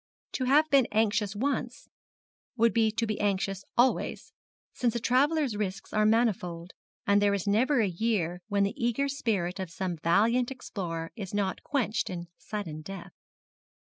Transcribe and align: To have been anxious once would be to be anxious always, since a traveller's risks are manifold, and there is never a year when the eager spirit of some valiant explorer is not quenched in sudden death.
To 0.31 0.45
have 0.45 0.67
been 0.71 0.87
anxious 0.91 1.35
once 1.35 1.87
would 2.57 2.73
be 2.73 2.89
to 2.89 3.05
be 3.05 3.19
anxious 3.21 3.63
always, 3.77 4.33
since 4.73 4.95
a 4.95 4.99
traveller's 4.99 5.55
risks 5.55 5.93
are 5.93 6.07
manifold, 6.07 6.73
and 7.05 7.21
there 7.21 7.35
is 7.35 7.45
never 7.45 7.81
a 7.81 7.87
year 7.87 8.41
when 8.47 8.63
the 8.63 8.73
eager 8.83 9.07
spirit 9.07 9.59
of 9.59 9.69
some 9.69 9.97
valiant 9.97 10.49
explorer 10.49 11.11
is 11.15 11.35
not 11.35 11.61
quenched 11.61 12.09
in 12.09 12.29
sudden 12.39 12.81
death. 12.81 13.13